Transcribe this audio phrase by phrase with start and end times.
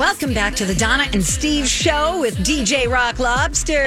[0.00, 3.84] Welcome back to the Donna and Steve show with DJ Rock Lobster.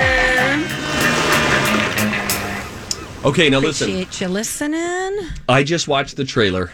[3.28, 3.90] Okay, now listen.
[3.90, 5.30] Appreciate you listening.
[5.50, 6.72] I just watched the trailer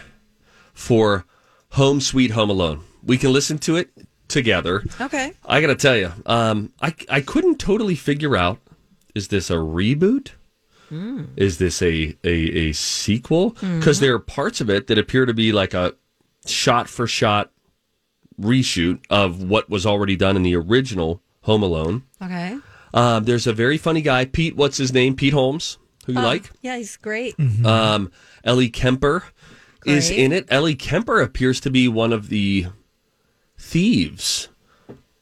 [0.74, 1.24] for
[1.70, 2.82] Home Sweet Home Alone.
[3.02, 3.88] We can listen to it
[4.28, 4.84] together.
[5.00, 5.32] Okay.
[5.46, 8.58] I got to tell you, um, I I couldn't totally figure out
[9.14, 10.32] is this a reboot?
[11.36, 13.56] Is this a a, a sequel?
[13.78, 15.94] Because there are parts of it that appear to be like a
[16.44, 17.52] shot for shot
[18.40, 22.02] reshoot of what was already done in the original Home Alone.
[22.22, 22.58] Okay.
[22.92, 24.56] Um, there's a very funny guy, Pete.
[24.56, 25.14] What's his name?
[25.14, 26.50] Pete Holmes, who you like?
[26.60, 27.34] Yeah, he's great.
[27.64, 28.10] Um,
[28.44, 29.24] Ellie Kemper
[29.86, 30.46] is in it.
[30.48, 32.66] Ellie Kemper appears to be one of the
[33.58, 34.48] thieves,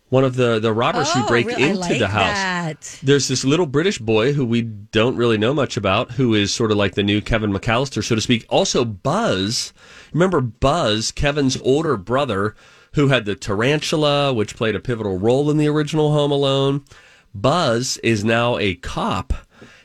[0.08, 1.64] one of the the robbers who Oh, break really?
[1.64, 2.24] I into like the house.
[2.34, 2.98] that.
[3.02, 6.70] There's this little British boy who we don't really know much about, who is sort
[6.70, 8.46] of like the new Kevin McAllister, so to speak.
[8.48, 9.72] Also, Buzz.
[10.12, 12.55] Remember Buzz, Kevin's older brother,
[12.98, 16.84] who had the tarantula, which played a pivotal role in the original Home Alone.
[17.32, 19.32] Buzz is now a cop.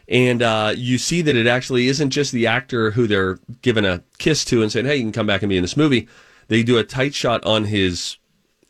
[0.07, 4.01] And uh, you see that it actually isn't just the actor who they're giving a
[4.17, 6.07] kiss to and saying, "Hey, you can come back and be in this movie."
[6.47, 8.17] They do a tight shot on his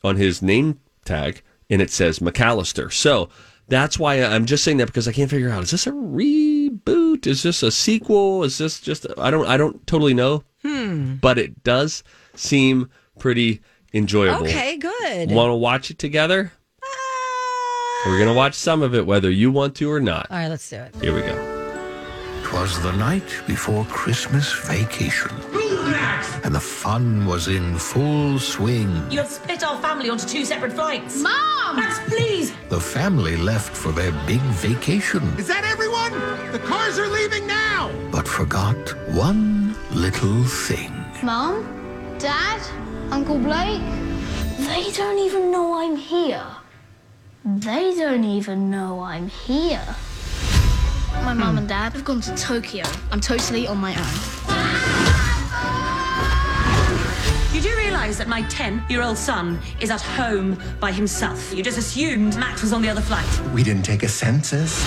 [0.04, 2.92] on his name tag and it says McAllister.
[2.92, 3.30] So
[3.70, 7.28] that's why I'm just saying that because I can't figure out is this a reboot?
[7.28, 8.44] Is this a sequel?
[8.44, 10.44] Is this just I don't I don't totally know.
[10.64, 11.16] Hmm.
[11.16, 12.04] But it does
[12.36, 13.62] seem pretty
[13.94, 14.46] enjoyable.
[14.48, 15.32] Okay, good.
[15.32, 16.52] Want to watch it together?
[16.82, 16.86] Uh,
[18.10, 20.28] We're going to watch some of it whether you want to or not.
[20.30, 20.96] All right, let's do it.
[21.02, 21.50] Here we go.
[22.44, 25.32] Twas the night before Christmas vacation.
[26.44, 28.90] And the fun was in full swing.
[29.10, 31.22] You have split our family onto two separate flights.
[31.22, 31.76] Mom!
[31.78, 32.54] Max, please!
[32.70, 36.12] The family left for their big vacation, Is that everyone?
[36.52, 37.90] The cars are leaving now!
[38.12, 38.76] but forgot
[39.14, 40.92] one little thing.
[41.24, 41.64] Mom?
[42.20, 42.62] Dad?
[43.14, 43.80] Uncle Blake?
[44.58, 46.44] They don't even know I'm here.
[47.46, 49.86] They don't even know I'm here.
[51.22, 52.84] My mum and dad have gone to Tokyo.
[53.12, 54.16] I'm totally on my own.
[57.54, 61.54] You do realise that my 10 year old son is at home by himself.
[61.54, 63.30] You just assumed Max was on the other flight.
[63.54, 64.84] We didn't take a census.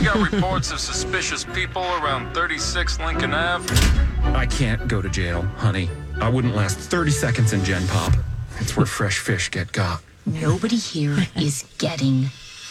[0.00, 3.68] We got reports of suspicious people around 36 Lincoln Ave.
[4.34, 5.90] I can't go to jail, honey.
[6.20, 8.14] I wouldn't last 30 seconds in Gen Pop.
[8.60, 10.02] It's where fresh fish get got.
[10.26, 12.26] Nobody here is getting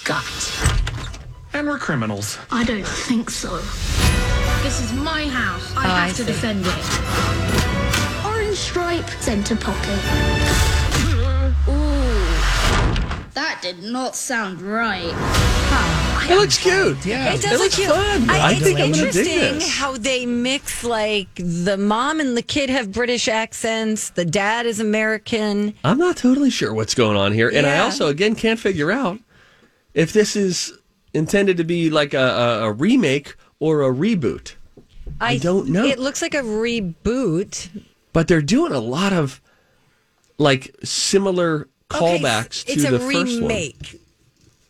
[0.06, 0.24] got.
[1.54, 2.40] And we're criminals.
[2.50, 3.58] I don't think so.
[4.64, 5.74] This is my house.
[5.76, 6.32] I Oh, I have to see.
[6.32, 8.26] defend it.
[8.26, 9.90] Orange stripe, center pocket.
[11.68, 12.26] Ooh.
[13.34, 15.14] That did not sound right.
[16.30, 16.98] It looks cute.
[17.06, 17.90] It does looks look cute.
[17.90, 18.30] fun.
[18.30, 19.78] I, I it's think I'm gonna dig interesting this.
[19.78, 24.10] how they mix like the mom and the kid have British accents.
[24.12, 25.74] The dad is American.
[25.84, 29.20] I'm not totally sure what's going on here, and I also again can't figure out
[29.94, 30.74] if this is
[31.14, 34.56] intended to be like a, a, a remake or a reboot.
[35.22, 35.84] I don't know.
[35.86, 37.70] It looks like a reboot.
[38.14, 39.42] But they're doing a lot of
[40.38, 43.42] like similar Okay, callbacks it's to the first one.
[43.42, 44.00] remake.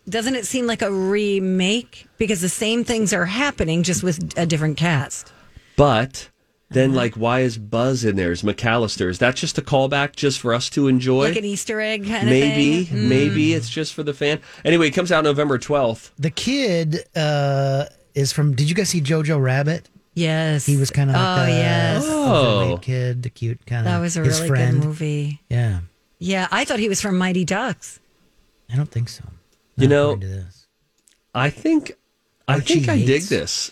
[0.08, 4.46] Doesn't it seem like a remake because the same things are happening just with a
[4.46, 5.32] different cast?
[5.78, 6.30] But
[6.70, 6.98] then, Uh-huh.
[7.00, 8.32] like, why is Buzz in there?
[8.32, 9.10] Is McAllister?
[9.10, 11.30] Is that just a callback just for us to enjoy?
[11.30, 12.98] Like an Easter egg kind maybe, of thing.
[12.98, 13.08] Mm.
[13.08, 14.40] maybe it's just for the fan.
[14.66, 16.12] Anyway, it comes out November twelfth.
[16.18, 18.56] The kid uh, is from.
[18.56, 19.90] Did you guys see Jojo Rabbit?
[20.16, 20.66] Yes.
[20.66, 22.04] He was kind of like Oh, yes.
[22.06, 22.60] Oh.
[22.62, 23.92] overweight kid, the cute kind of.
[23.94, 24.80] That was a his really friend.
[24.82, 25.42] good movie.
[25.50, 25.80] Yeah,
[26.20, 28.00] Yeah, I thought he was from Mighty Ducks.
[28.72, 29.24] I don't think so.
[29.78, 30.68] You know, according to this.
[31.34, 31.94] I think
[32.48, 33.72] I Archie think I dig this.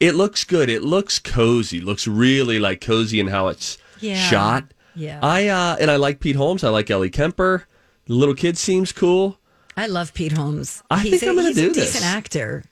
[0.00, 0.68] It looks good.
[0.68, 1.80] It looks cozy.
[1.80, 4.16] Looks really like cozy in how it's Yeah.
[4.28, 4.64] shot.
[4.94, 5.20] Yeah.
[5.22, 6.64] I uh and I like Pete Holmes.
[6.64, 7.66] I like Ellie Kemper.
[8.06, 9.38] The little kid seems cool.
[9.76, 10.82] I love Pete Holmes.
[10.90, 12.04] I he's think a, I'm gonna he's do a decent this.
[12.04, 12.64] actor.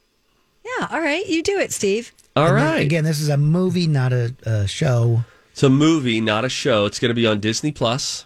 [0.65, 1.27] Yeah, all right.
[1.27, 2.12] You do it, Steve.
[2.35, 2.81] All And then, right.
[2.81, 5.25] Again, this is a movie, not a, a show.
[5.53, 6.87] It's a movie, not a show.
[6.87, 8.25] It's going to be on Disney Plus,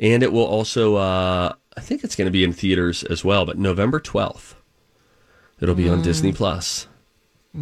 [0.00, 0.96] and it will also.
[0.96, 3.44] Uh, I think it's going to be in theaters as well.
[3.46, 4.56] But November twelfth,
[5.60, 6.04] it'll be on Mm.
[6.04, 6.86] Disney Plus.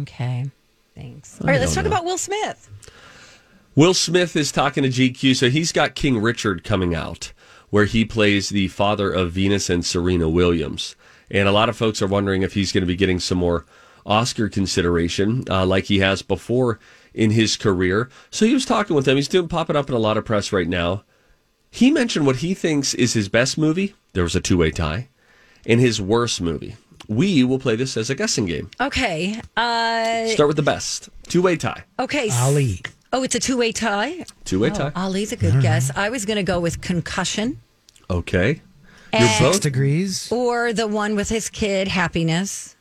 [0.01, 0.49] Okay.
[0.95, 1.39] Thanks.
[1.39, 1.91] All right, let's talk know.
[1.91, 2.69] about Will Smith.
[3.75, 7.31] Will Smith is talking to GQ, so he's got King Richard coming out,
[7.69, 10.95] where he plays the father of Venus and Serena Williams.
[11.29, 13.65] And a lot of folks are wondering if he's going to be getting some more
[14.05, 16.79] Oscar consideration, uh, like he has before
[17.13, 18.09] in his career.
[18.31, 19.17] So he was talking with them.
[19.17, 21.03] He's doing popping up in a lot of press right now.
[21.71, 23.93] He mentioned what he thinks is his best movie.
[24.13, 25.09] There was a two way tie,
[25.65, 26.75] and his worst movie.
[27.07, 28.69] We will play this as a guessing game.
[28.81, 29.39] Okay.
[29.55, 31.09] Uh, Start with the best.
[31.27, 31.83] Two way tie.
[31.99, 32.29] okay.
[32.33, 32.81] Ali.
[33.13, 34.25] Oh, it's a two way tie.
[34.43, 34.91] Two way Oh, tie.
[34.95, 35.89] Ali's a good guess.
[35.95, 37.61] I was going to go with concussion
[38.09, 38.61] Okay.
[39.13, 39.61] And- You're both.
[39.61, 40.29] Degrees.
[40.31, 42.75] or the one with his kid, happiness.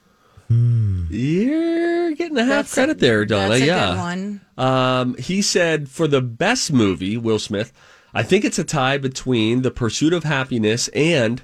[1.11, 3.49] You're getting a half That's a- credit there, Donna.
[3.51, 3.97] that's a good yeah.
[3.97, 4.41] one.
[4.59, 7.73] Um, he said for the best movie, Will Smith,
[8.17, 11.43] I think it's a tie between The Pursuit of Happiness and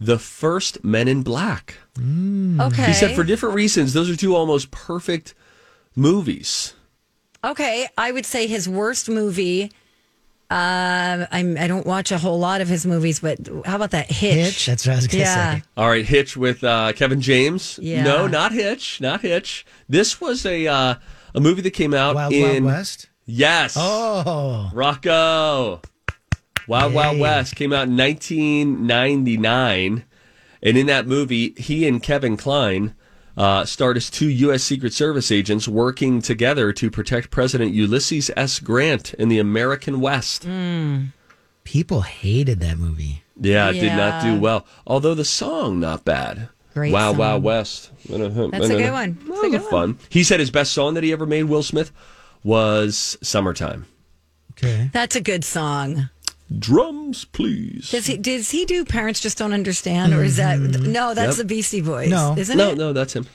[0.00, 1.74] The First Men in Black.
[1.98, 2.86] Okay.
[2.86, 5.34] He said for different reasons, those are two almost perfect
[5.96, 6.74] movies.
[7.44, 9.70] Okay, I would say his worst movie.
[10.50, 11.56] Uh, I'm.
[11.58, 14.34] I don't watch a whole lot of his movies, but how about that Hitch?
[14.36, 14.66] Hitch.
[14.66, 15.54] That's what I was gonna Yeah.
[15.56, 15.62] say.
[15.76, 17.78] All right, Hitch with uh, Kevin James.
[17.82, 18.04] Yeah.
[18.04, 19.66] No, not Hitch, not Hitch.
[19.88, 20.94] This was a uh,
[21.34, 23.08] a movie that came out Wild in Wild West.
[23.26, 23.74] Yes.
[23.78, 25.80] Oh, Rocco.
[26.66, 30.04] Wild Wild West came out in 1999.
[30.62, 32.94] And in that movie, he and Kevin Kline
[33.36, 34.62] uh, starred as two U.S.
[34.62, 38.60] Secret Service agents working together to protect President Ulysses S.
[38.60, 40.46] Grant in the American West.
[41.64, 43.22] people hated that movie.
[43.38, 44.64] Yeah, it did not do well.
[44.86, 46.48] Although the song, not bad.
[46.72, 47.18] Great Wow, song.
[47.18, 47.90] Wow West.
[48.08, 48.28] That's a
[48.76, 49.18] good one.
[49.28, 49.98] That's a good one.
[50.08, 51.92] He said his best song that he ever made, Will Smith,
[52.42, 53.86] was Summertime.
[54.52, 54.88] Okay.
[54.92, 56.08] That's a good song.
[56.58, 57.90] Drums, please.
[57.90, 58.16] Does he?
[58.16, 60.92] Does he do "Parents Just Don't Understand" or is that mm-hmm.
[60.92, 61.14] no?
[61.14, 61.46] That's Yep.
[61.46, 62.10] the Beastie Boys.
[62.10, 62.34] No.
[62.36, 62.78] isn't no, it?
[62.78, 63.26] no, that's him.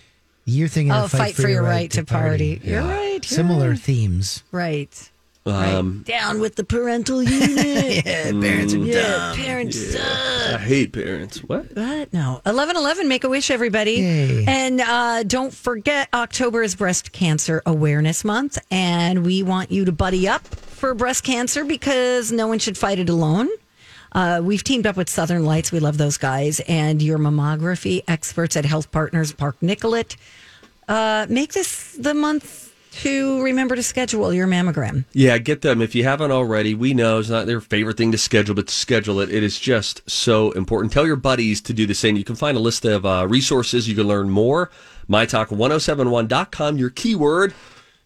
[0.45, 2.59] You're thinking Oh, of fight, for, your right, to party.
[2.63, 3.13] You're right.
[3.13, 3.79] You're Similar right.
[3.79, 4.43] themes.
[4.51, 5.11] Right.
[5.51, 8.05] Um, Down with the parental unit.
[8.05, 9.77] Yeah, parents are yeah, parents.
[9.93, 10.01] suck.
[10.01, 11.43] I hate parents.
[11.43, 11.75] What?
[11.75, 12.13] What?
[12.13, 12.41] No.
[12.43, 13.93] 1111, make a wish, everybody.
[13.93, 14.45] Yay.
[14.47, 18.57] And uh, don't forget, October is Breast Cancer Awareness Month.
[18.71, 22.99] And we want you to buddy up for breast cancer because no one should fight
[22.99, 23.49] it alone.
[24.11, 25.71] Uh, we've teamed up with Southern Lights.
[25.71, 26.59] We love those guys.
[26.61, 30.15] And your mammography experts at Health Partners Park Nicollet.
[30.87, 35.05] Uh, make this the month to remember to schedule your mammogram.
[35.13, 36.73] Yeah, get them if you haven't already.
[36.73, 39.29] We know it's not their favorite thing to schedule, but to schedule it.
[39.29, 40.91] It is just so important.
[40.91, 42.15] Tell your buddies to do the same.
[42.15, 43.87] You can find a list of uh, resources.
[43.87, 44.69] You can learn more.
[45.09, 46.77] MyTalk1071.com.
[46.77, 47.53] Your keyword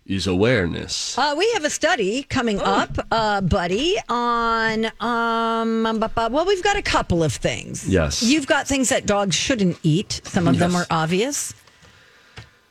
[0.06, 1.18] is awareness.
[1.18, 6.82] Uh, we have a study coming up, uh, buddy, on um, well, we've got a
[6.82, 7.88] couple of things.
[7.88, 8.22] Yes.
[8.22, 10.22] you've got things that dogs shouldn't eat.
[10.26, 11.54] Some of them are obvious,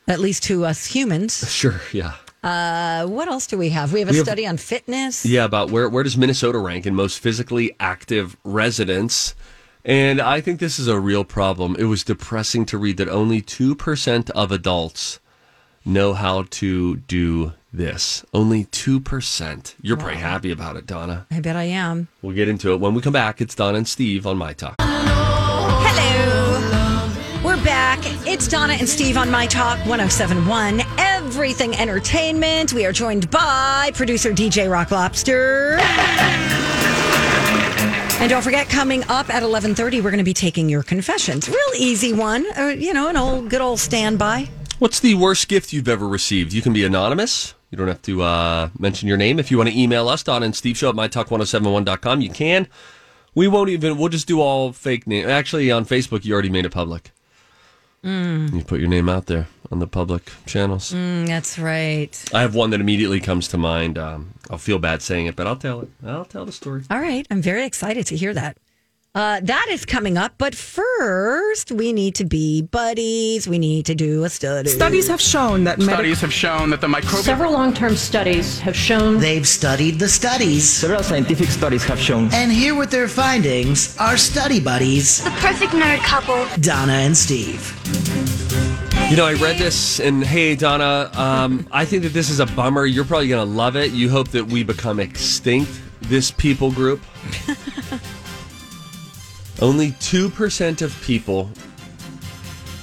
[0.07, 1.49] at least to us humans.
[1.53, 2.13] Sure, yeah.
[2.43, 3.93] Uh, what else do we have?
[3.93, 5.25] We have a We have- study on fitness.
[5.25, 9.33] Yeah, about where, where does Minnesota rank in most physically active residents?
[9.85, 11.75] And I think this is a real problem.
[11.79, 15.19] It was depressing to read that only 2% of adults
[15.85, 18.25] know how to do this.
[18.33, 19.75] Only 2%.
[19.81, 21.25] You're pretty happy about it, Donna.
[21.31, 22.07] I bet I am.
[22.21, 23.41] We'll get into it when we come back.
[23.41, 24.75] It's Donna and Steve on My Talk.
[28.33, 32.73] It's Donna and Steve on My Talk 1071, Everything Entertainment.
[32.73, 35.77] We are joined by producer DJ Rock Lobster.
[38.19, 41.47] And don't forget, coming up at 1130, we're going to be taking your confessions.
[41.47, 42.43] Real easy one.
[42.57, 44.49] Uh, you know, an old, good old standby.
[44.79, 46.53] What's the worst gift you've ever received?
[46.53, 47.53] You can be anonymous.
[47.69, 49.37] You don't have to uh, mention your name.
[49.37, 52.67] If you want to email us, Donna and Steve Show at mytalk1071.com, you can.
[53.35, 55.29] We won't even, we'll just do all fake name.
[55.29, 57.11] Actually, on Facebook, you already made it public.
[58.03, 58.53] Mm.
[58.53, 60.91] You put your name out there on the public channels.
[60.91, 62.23] Mm, that's right.
[62.33, 63.97] I have one that immediately comes to mind.
[63.97, 65.89] Um, I'll feel bad saying it, but I'll tell it.
[66.05, 66.83] I'll tell the story.
[66.91, 67.25] All right.
[67.31, 68.57] I'm very excited to hear that.
[69.15, 70.33] Uh, that is coming up.
[70.39, 73.47] But first, we need to be buddies.
[73.47, 74.71] We need to do a study.
[74.71, 78.75] Studies have shown that medic- Studies have shown that the microbial several long-term studies have
[78.75, 80.67] shown They've studied the studies.
[80.67, 82.33] Several scientific studies have shown.
[82.33, 86.47] And here with their findings are study buddies, The perfect nerd couple.
[86.61, 87.71] Donna and Steve.
[89.11, 92.47] You know, I read this, and hey, Donna, um, I think that this is a
[92.47, 92.87] bummer.
[92.87, 93.91] You're probably going to love it.
[93.91, 95.69] You hope that we become extinct,
[96.01, 96.99] this people group.
[99.61, 101.51] Only 2% of people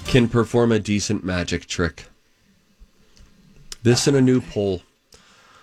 [0.07, 2.07] can perform a decent magic trick.
[3.83, 4.83] This in a new poll.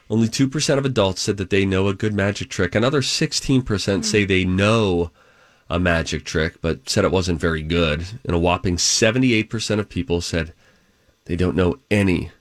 [0.09, 2.75] Only 2% of adults said that they know a good magic trick.
[2.75, 5.11] Another 16% say they know
[5.69, 8.05] a magic trick, but said it wasn't very good.
[8.23, 10.53] And a whopping 78% of people said
[11.25, 12.31] they don't know any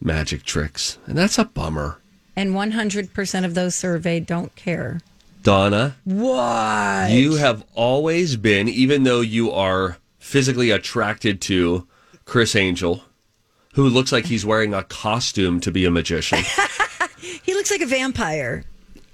[0.00, 0.98] magic tricks.
[1.06, 1.98] And that's a bummer.
[2.34, 5.00] And 100% of those surveyed don't care.
[5.42, 7.10] Donna, What?
[7.10, 11.86] you have always been, even though you are physically attracted to
[12.24, 13.02] Criss Angel,
[13.74, 16.40] who looks like he's wearing a costume to be a magician.
[17.42, 18.64] He looks like a vampire.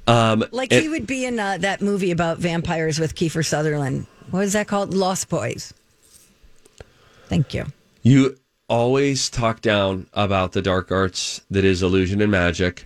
[0.07, 4.07] Um, Like and- he would be in uh, that movie about vampires with Kiefer Sutherland.
[4.31, 4.95] What is that called?
[4.95, 5.73] Lost Boys.
[7.29, 7.67] Thank you.
[8.03, 8.37] You
[8.69, 12.85] always talk down about the dark arts that is illusion and magic,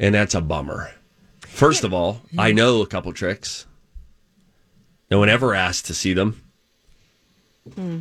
[0.00, 0.90] and that's a bummer.
[1.52, 3.66] First of all, I know a couple tricks.
[5.10, 6.40] No one ever asked to see them.
[7.74, 8.00] Hmm.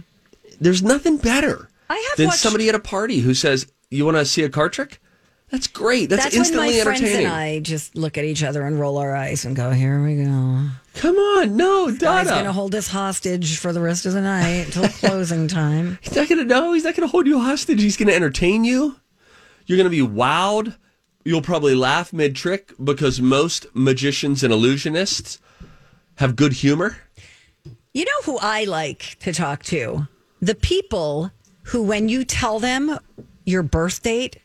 [0.61, 4.17] There's nothing better I have than watched- somebody at a party who says, "You want
[4.17, 5.01] to see a card trick?"
[5.49, 6.09] That's great.
[6.09, 7.25] That's, That's, when instantly my friends entertaining.
[7.25, 10.17] and I just look at each other and roll our eyes and go, "Here we
[10.23, 12.29] go." Come on, no, Donna.
[12.29, 15.97] going to hold us hostage for the rest of the night until closing time.
[16.01, 16.73] He's not going to know.
[16.73, 17.81] He's not going to hold you hostage.
[17.81, 18.97] He's going to entertain you.
[19.65, 20.75] You're going to be wowed.
[21.29, 25.37] You'll probably laugh mid trick because most magicians and illusionists
[26.15, 26.97] have good humor.
[27.93, 30.07] You know who I like to talk to?
[30.41, 31.31] The people
[31.65, 32.97] who, when you tell them
[33.45, 34.37] your birth date,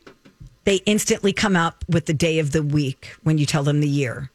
[0.65, 3.89] they instantly come up with the day of the week when you tell them the
[3.89, 4.29] year.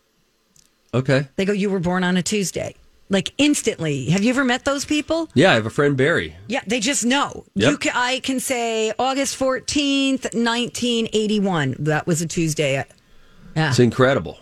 [0.92, 1.28] Okay.
[1.36, 2.74] They go, You were born on a Tuesday.
[3.10, 4.06] Like instantly.
[4.06, 5.28] Have you ever met those people?
[5.34, 6.36] Yeah, I have a friend Barry.
[6.46, 7.44] Yeah, they just know.
[7.54, 7.70] Yep.
[7.70, 11.76] You can, I can say August 14th, 1981.
[11.80, 12.78] That was a Tuesday.
[12.78, 12.84] Uh,
[13.56, 13.70] yeah.
[13.70, 14.38] It's incredible.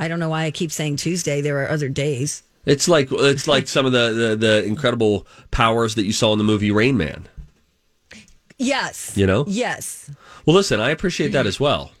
[0.00, 1.40] I don't know why I keep saying Tuesday.
[1.40, 2.42] There are other days.
[2.66, 6.38] It's like it's like some of the, the, the incredible powers that you saw in
[6.38, 7.28] the movie Rain Man.
[8.58, 9.16] Yes.
[9.16, 9.44] You know?
[9.46, 10.10] Yes.
[10.44, 11.92] Well, listen, I appreciate that as well.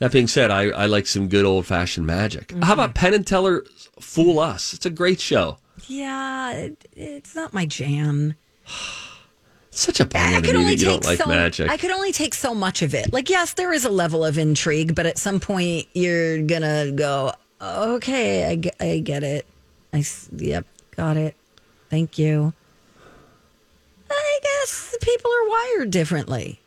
[0.00, 2.52] That being said, I, I like some good old fashioned magic.
[2.52, 2.72] How mm-hmm.
[2.72, 3.64] about Penn and Teller
[4.00, 4.72] Fool Us?
[4.72, 5.58] It's a great show.
[5.86, 8.34] Yeah, it, it's not my jam.
[9.72, 11.70] Such a bummer I could only that you don't like so magic.
[11.70, 13.12] I could only take so much of it.
[13.12, 17.32] Like, yes, there is a level of intrigue, but at some point you're gonna go,
[17.60, 19.46] okay, I, ge- I get it.
[19.92, 20.02] I
[20.36, 20.66] yep,
[20.96, 21.36] got it.
[21.88, 22.52] Thank you.
[24.10, 26.58] I guess people are wired differently.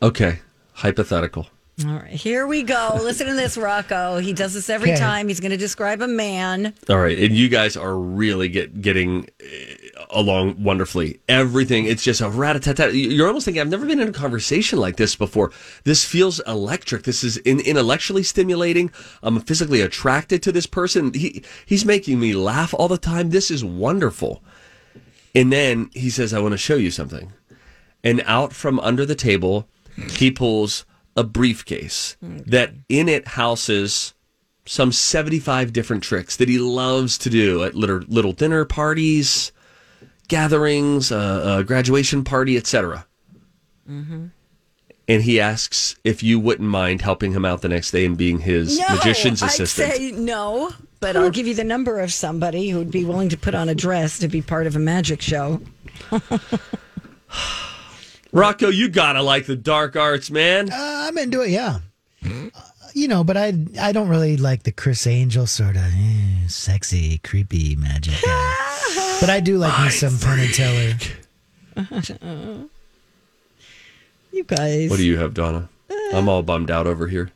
[0.00, 0.38] Okay,
[0.72, 1.48] hypothetical.
[1.84, 3.00] All right, here we go.
[3.02, 4.18] Listen to this, Rocco.
[4.18, 5.00] He does this every Okay.
[5.00, 5.26] time.
[5.26, 6.72] He's going to describe a man.
[6.88, 11.18] All right, and you guys are really get getting uh, along wonderfully.
[11.28, 12.94] Everything it's just a rat a tat tat.
[12.94, 15.50] You're almost thinking I've never been in a conversation like this before.
[15.82, 17.02] This feels electric.
[17.02, 18.92] This is in, intellectually stimulating.
[19.24, 21.12] I'm physically attracted to this person.
[21.12, 23.30] He he's making me laugh all the time.
[23.30, 24.44] This is wonderful.
[25.34, 27.32] And then he says, "I want to show you something."
[28.04, 29.66] And out from under the table,
[30.12, 30.84] he pulls
[31.16, 34.14] a briefcase that in it houses
[34.66, 39.52] some 75 different tricks that he loves to do at little, little dinner parties,
[40.28, 43.06] gatherings, uh, a graduation party, etc.
[43.88, 44.26] Mm-hmm.
[45.06, 48.38] And he asks if you wouldn't mind helping him out the next day and being
[48.38, 49.92] his No, magician's I'd assistant.
[49.92, 53.36] say no, but I'll give you the number of somebody who would be willing to
[53.36, 55.60] put on a dress to be part of a magic show.
[58.34, 60.70] Rocco, you gotta like the dark arts, man.
[60.70, 61.78] Uh, I'm into it, yeah.
[62.24, 62.50] Uh,
[62.92, 67.18] you know, but I I don't really like the Criss Angel sort of eh, sexy,
[67.18, 68.54] creepy magic guy.
[69.20, 70.96] but I do like me some Penn and Teller.
[74.32, 74.90] you guys.
[74.90, 75.68] What do you have, Donna?
[76.12, 77.30] I'm all bummed out over here.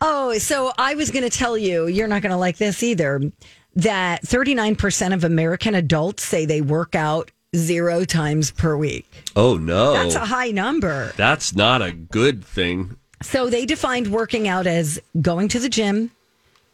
[0.00, 3.20] Oh, so I was going to tell you, you're not going to like this either,
[3.76, 9.10] that 39% of American adults say they work out zero times per week.
[9.36, 11.12] Oh no, That's a high number.
[11.16, 12.96] That's not a good thing.
[13.22, 16.10] So they defined working out as going to the gym,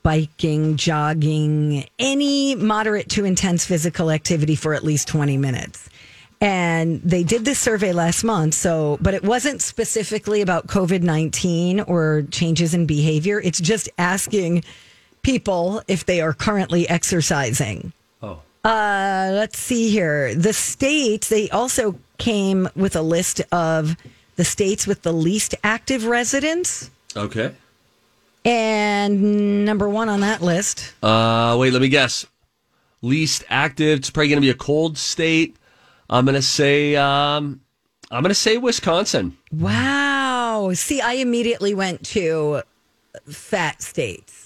[0.02, 5.88] biking, jogging, any moderate to intense physical activity for at least 20 minutes.
[6.40, 8.54] And they did this survey last month.
[8.54, 13.40] So, but it wasn't specifically about COVID 19 or changes in behavior.
[13.40, 14.62] It's just asking
[15.22, 17.92] people if they are currently exercising.
[18.22, 18.40] Oh.
[18.66, 20.34] Uh, let's see here.
[20.34, 23.96] The states, they also came with a list of
[24.34, 26.90] the states with the least active residents.
[27.16, 27.54] Okay.
[28.44, 30.94] And number one on that list.
[31.00, 32.26] Uh, wait, let me guess.
[33.02, 34.00] Least active.
[34.00, 35.56] It's probably going to be a cold state.
[36.10, 36.96] I'm going to say.
[36.96, 37.60] Um,
[38.10, 39.36] I'm going to say Wisconsin.
[39.52, 40.72] Wow.
[40.74, 42.62] See, I immediately went to
[43.28, 44.45] fat states.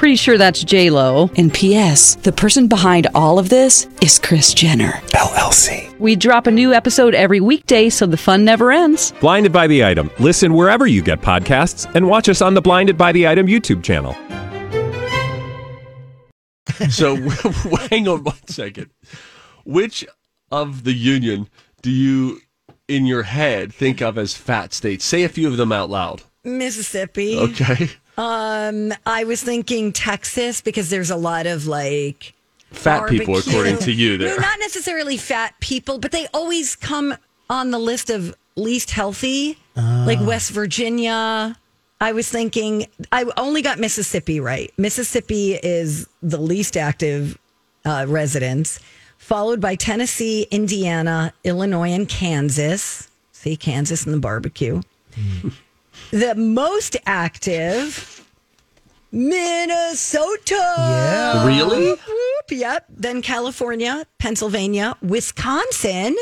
[0.00, 1.28] Pretty sure that's J Lo.
[1.36, 2.14] And P.S.
[2.14, 5.94] The person behind all of this is Kris Jenner LLC.
[5.98, 9.12] We drop a new episode every weekday, so the fun never ends.
[9.20, 10.10] Blinded by the item.
[10.18, 13.82] Listen wherever you get podcasts, and watch us on the Blinded by the Item YouTube
[13.82, 14.16] channel.
[16.88, 17.16] So
[17.90, 18.88] hang on one second.
[19.66, 20.06] Which
[20.50, 21.50] of the union
[21.82, 22.40] do you,
[22.88, 25.04] in your head, think of as fat states?
[25.04, 26.22] Say a few of them out loud.
[26.42, 27.36] Mississippi.
[27.38, 27.90] Okay.
[28.20, 32.34] Um, I was thinking Texas because there's a lot of like
[32.70, 34.40] Fat people, according to you, No, there.
[34.40, 37.16] not necessarily fat people, but they always come
[37.48, 41.56] on the list of least healthy, like West Virginia.
[42.00, 44.70] I was thinking I only got Mississippi right.
[44.76, 47.38] Mississippi is the least active
[47.84, 48.78] uh, residents,
[49.18, 53.08] followed by Tennessee, Indiana, Illinois, and Kansas.
[53.32, 54.82] See Kansas and the barbecue.
[56.10, 58.24] The most active,
[59.12, 60.54] Minnesota.
[60.78, 61.46] Yeah.
[61.46, 61.78] Really?
[61.84, 62.50] Whoop, whoop.
[62.50, 62.86] Yep.
[62.90, 66.16] Then California, Pennsylvania, Wisconsin,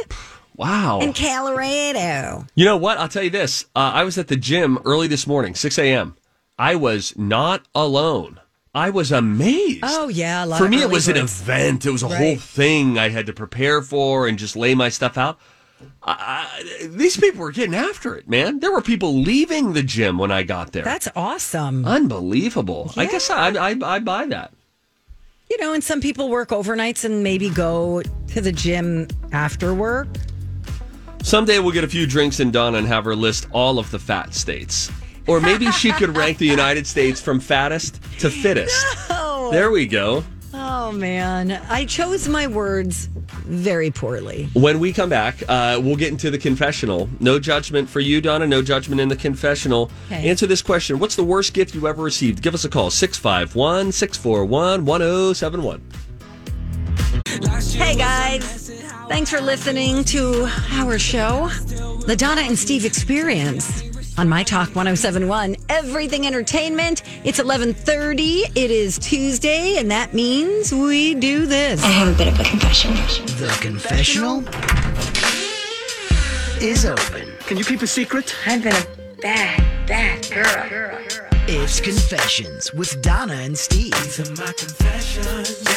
[0.57, 1.01] Wow.
[1.01, 2.47] and Colorado.
[2.55, 2.99] You know what?
[2.99, 3.65] I'll tell you this.
[3.75, 6.17] Uh, I was at the gym early this morning, 6 a.m.
[6.59, 8.41] I was not alone.
[8.75, 9.81] I was amazed.
[9.83, 11.87] Oh yeah, a lot For of me, it early was an event.
[11.87, 15.17] It was a whole thing I had to prepare for and just lay my stuff
[15.17, 15.39] out.
[16.03, 16.49] I,
[16.83, 18.61] I, these people were getting after it, man.
[18.61, 20.83] There were people leaving the gym when I got there.
[20.85, 21.85] That's awesome.
[21.85, 22.93] Unbelievable.
[22.97, 24.53] I guess I, I, I buy that.
[25.51, 30.09] You know, and some people work overnights and maybe go to the gym after work.
[31.23, 33.99] Someday we'll get a few drinks in Donna and have her list all of the
[33.99, 34.91] fat states.
[35.27, 38.85] Or maybe she could rank the United States from fattest to fittest.
[39.49, 39.51] No.
[39.51, 40.25] There we go.
[40.55, 43.07] Oh man, I chose my words
[43.45, 44.49] very poorly.
[44.55, 47.09] When we come back, uh, we'll get into the confessional.
[47.21, 48.47] No judgment for you, Donna.
[48.47, 49.91] No judgment in the confessional.
[50.07, 50.29] Okay.
[50.29, 52.43] Answer this question What's the worst gift you ever received?
[52.43, 55.83] Give us a call 651 641 1071.
[57.71, 58.71] Hey guys,
[59.09, 61.49] thanks for listening to our show,
[62.07, 63.88] The Donna and Steve Experience
[64.19, 67.03] on My Talk 1071, Everything Entertainment.
[67.23, 68.43] It's 11:30.
[68.57, 71.83] It is Tuesday and that means we do this.
[71.85, 72.95] I have a bit of a confession.
[73.39, 74.45] The confessional
[76.61, 77.33] is open.
[77.47, 78.35] Can you keep a secret?
[78.45, 78.87] I've been a
[79.23, 80.99] bad, bad girl.
[81.51, 83.95] It's Confessions with Donna and Steve.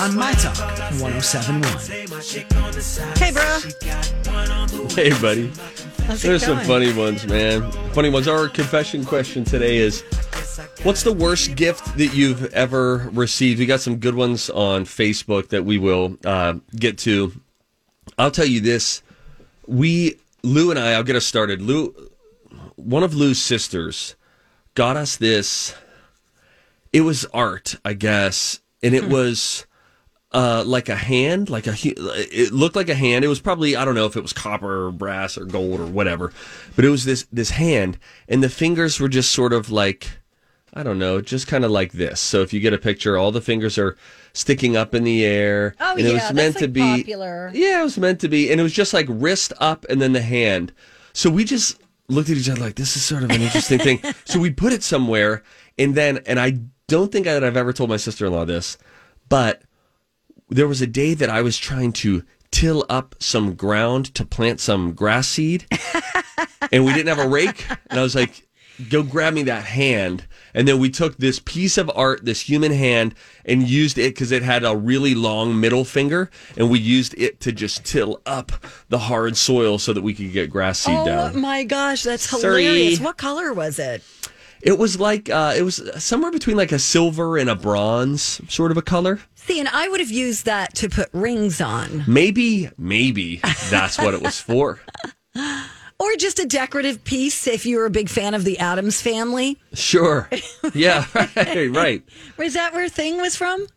[0.01, 0.57] On My Talk
[0.99, 1.63] 1071.
[3.15, 3.59] Hey, bro.
[4.89, 5.49] Hey, buddy.
[6.05, 7.71] How's There's some funny ones, man.
[7.93, 8.27] Funny ones.
[8.27, 10.03] Our confession question today is
[10.83, 13.59] What's the worst gift that you've ever received?
[13.59, 17.33] We got some good ones on Facebook that we will uh, get to.
[18.17, 19.03] I'll tell you this.
[19.67, 21.61] We, Lou and I, I'll get us started.
[21.61, 21.93] Lou,
[22.75, 24.15] one of Lou's sisters
[24.73, 25.75] got us this.
[26.91, 28.59] It was art, I guess.
[28.83, 29.65] And it was
[30.33, 33.25] uh, like a hand, like a, it looked like a hand.
[33.25, 35.85] It was probably, I don't know if it was copper or brass or gold or
[35.85, 36.31] whatever,
[36.75, 40.09] but it was this, this hand and the fingers were just sort of like,
[40.73, 42.21] I don't know, just kind of like this.
[42.21, 43.97] So if you get a picture, all the fingers are
[44.31, 45.75] sticking up in the air.
[45.81, 47.51] Oh, and it yeah, was meant that's, to like, be popular.
[47.53, 50.13] Yeah, it was meant to be, and it was just like wrist up and then
[50.13, 50.71] the hand.
[51.11, 54.01] So we just looked at each other like this is sort of an interesting thing.
[54.25, 55.43] So we put it somewhere,
[55.77, 58.77] and then and I don't think that I've ever told my sister in law this,
[59.27, 59.63] but
[60.51, 64.59] there was a day that I was trying to till up some ground to plant
[64.59, 65.65] some grass seed,
[66.71, 68.47] and we didn't have a rake, and I was like,
[68.89, 72.73] "Go grab me that hand." And then we took this piece of art, this human
[72.73, 77.15] hand, and used it because it had a really long middle finger, and we used
[77.17, 78.51] it to just till up
[78.89, 81.31] the hard soil so that we could get grass seed Oh down.
[81.33, 82.65] Oh my gosh, that's Sorry.
[82.65, 82.99] hilarious.
[82.99, 84.03] What color was it?
[84.63, 88.71] It was like uh, it was somewhere between like a silver and a bronze sort
[88.71, 89.19] of a color.
[89.35, 92.03] See, and I would have used that to put rings on.
[92.07, 94.79] Maybe, maybe that's what it was for.
[95.99, 99.57] Or just a decorative piece if you were a big fan of the Addams family.
[99.73, 100.29] Sure.
[100.73, 101.05] Yeah.
[101.35, 101.71] Right.
[101.71, 102.03] Right.
[102.37, 103.67] Was that where Thing was from?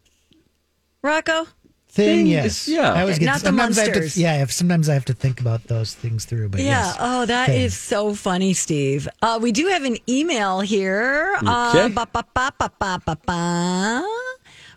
[1.02, 1.46] Rocco?
[1.94, 2.66] Thing, Thing yes.
[2.66, 2.92] yeah.
[2.92, 4.14] I always Okay, get, not the sometimes I have Munsters.
[4.14, 6.86] to, yeah, I have- sometimes I have to think about those things through, but Yeah.
[6.86, 6.96] yes.
[6.98, 7.96] Oh, that is Thing.
[7.96, 9.06] so funny, Steve.
[9.22, 11.36] Uh, we do have an email here.
[11.46, 11.94] Uh, Okay.
[11.94, 14.04] ba, ba, ba, ba, ba, ba, ba.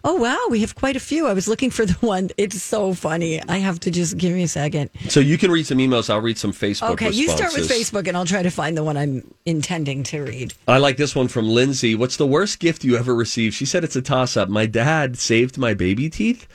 [0.04, 0.38] Oh, wow.
[0.50, 1.26] We have quite a few.
[1.28, 2.30] I was looking for the one.
[2.38, 3.42] It's so funny.
[3.50, 4.90] I have to just give me a second.
[5.10, 6.10] So you can read some emails.
[6.10, 6.92] I'll read some Facebook.
[6.92, 7.10] Okay.
[7.10, 7.90] You start with responses.
[7.92, 10.54] Facebook and I'll try to find the one I'm intending to read.
[10.68, 11.96] I like this one from Lindsay.
[11.96, 13.56] What's the worst gift you ever received?
[13.56, 14.50] She said it's a toss up.
[14.50, 16.48] My dad saved my baby teeth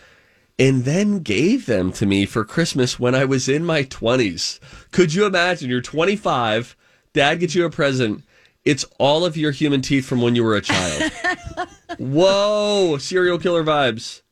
[0.59, 4.61] and then gave them to me for Christmas when I was in my 20s.
[4.91, 5.71] Could you imagine?
[5.71, 6.77] You're 25,
[7.13, 8.23] dad gets you a present.
[8.65, 11.11] It's all of your human teeth from when you were a child.
[11.99, 14.23] Whoa, serial killer vibes.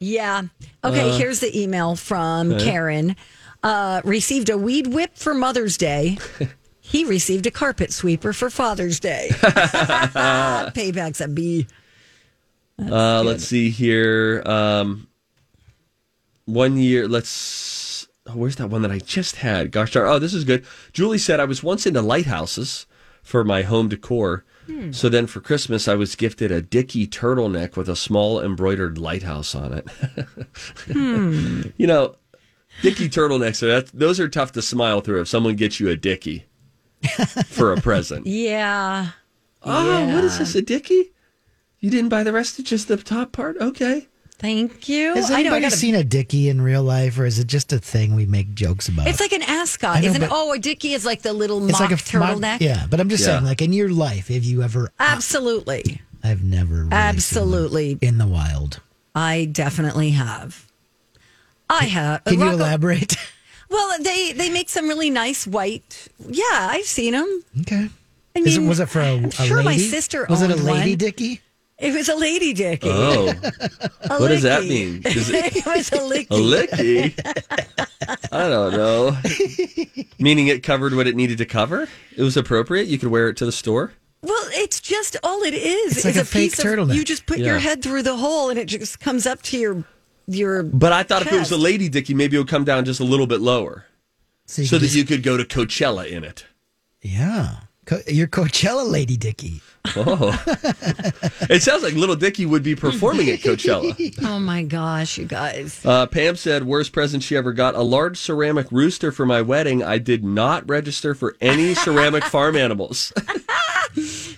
[0.00, 0.42] Yeah.
[0.84, 2.64] Okay, Uh, here's the email from okay.
[2.64, 3.16] Karen.
[3.62, 6.18] Uh, received a weed whip for Mother's Day.
[6.80, 9.28] he received a carpet sweeper for Father's Day.
[9.32, 11.66] Payback's a B.
[12.80, 14.42] Uh, let's see here.
[14.46, 15.08] Um,
[16.48, 17.06] one year.
[17.06, 18.08] Let's.
[18.26, 19.70] Oh, where's that one that I just had?
[19.70, 20.08] Gosh darn.
[20.08, 20.64] Oh, this is good.
[20.92, 22.86] Julie said I was once into lighthouses
[23.22, 24.44] for my home decor.
[24.66, 24.92] Hmm.
[24.92, 29.54] So then for Christmas, I was gifted a Dicky turtleneck with a small embroidered lighthouse
[29.54, 29.88] on it.
[30.92, 31.62] Hmm.
[31.76, 32.16] you know,
[32.82, 35.96] Dicky turtlenecks are that, those are tough to smile through if someone gets you a
[35.96, 36.46] Dicky
[37.46, 38.26] for a present.
[38.26, 39.10] Yeah.
[39.62, 40.54] Oh, what is this?
[40.54, 41.12] A Dicky?
[41.80, 43.56] You didn't buy the rest of just the top part?
[43.60, 44.08] Okay.
[44.38, 45.14] Thank you.
[45.14, 47.48] Has I know, I anybody gotta- seen a Dickie in real life, or is it
[47.48, 49.08] just a thing we make jokes about?
[49.08, 50.28] It's like an ascot, know, isn't it?
[50.32, 52.60] Oh, a Dickie is like the little it's mock like a turtleneck.
[52.60, 53.34] Yeah, but I'm just Yeah.
[53.34, 54.86] saying, like in your life, have you ever?
[54.86, 56.00] Uh, Absolutely.
[56.22, 56.74] I've never.
[56.84, 57.88] Really Absolutely.
[57.90, 58.80] seen one in the wild.
[59.14, 60.66] I definitely have.
[61.68, 62.22] I have.
[62.24, 63.16] Uh, Can you Rocco- elaborate?
[63.70, 66.08] Well, they they make some really nice white.
[66.26, 67.44] Yeah, I've seen them.
[67.60, 67.90] Okay.
[68.34, 70.56] I Is it, mean, was it for a, a sure, my sister Was it a
[70.56, 70.98] lady one.
[70.98, 71.42] Dickie?
[71.78, 72.88] It was a lady Dickie.
[72.90, 73.28] Oh.
[74.10, 75.02] A what does that mean?
[75.06, 76.26] Is it it was a licky.
[76.30, 78.28] a licky?
[78.32, 79.16] I don't know.
[80.18, 81.88] Meaning it covered what it needed to cover?
[82.16, 82.88] It was appropriate?
[82.88, 83.92] You could wear it to the store?
[84.22, 85.98] Well, it's just all it is.
[85.98, 86.94] It's like is a fake piece of- turtleneck.
[86.96, 89.84] You just put your head through the hole, and it just comes up to your
[90.26, 90.64] your.
[90.64, 92.98] But I thought if it was a lady Dickie, maybe it would come down just
[92.98, 93.86] a little bit lower.
[94.46, 96.46] So So, you could that just- you could go to Coachella in it.
[97.02, 99.62] Yeah, Co- your Coachella lady Dickie.
[99.96, 100.38] Oh.
[101.48, 103.96] it sounds like Little Dickie would be performing at Coachella.
[104.28, 105.84] Oh my gosh, you guys!
[105.86, 109.82] Uh, Pam said, worst present she ever got a large ceramic rooster for my wedding.
[109.82, 113.10] I did not register for any ceramic farm animals.
[113.16, 114.36] That's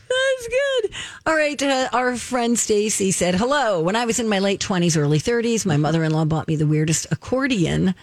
[0.48, 0.90] good.
[1.26, 1.60] All right.
[1.60, 3.80] Uh, our friend Stacy said, Hello.
[3.80, 6.54] When I was in my late 20s, early 30s, my mother in law bought me
[6.54, 7.96] the weirdest accordion.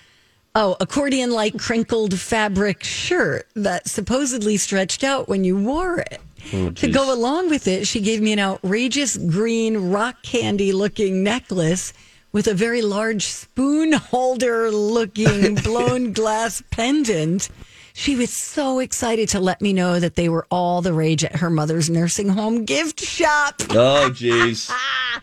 [0.60, 6.20] Oh, accordion like crinkled fabric shirt that supposedly stretched out when you wore it.
[6.52, 11.22] Oh, to go along with it, she gave me an outrageous green rock candy looking
[11.22, 11.94] necklace
[12.32, 17.50] with a very large spoon holder looking blown glass pendant.
[17.94, 21.36] She was so excited to let me know that they were all the rage at
[21.36, 23.62] her mother's nursing home gift shop.
[23.70, 24.70] Oh, jeez.